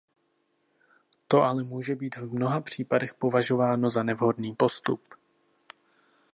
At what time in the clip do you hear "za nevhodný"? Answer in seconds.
3.89-4.55